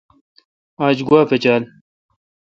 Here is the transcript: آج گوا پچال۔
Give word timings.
آج 0.85 0.97
گوا 1.07 1.21
پچال۔ 1.29 1.63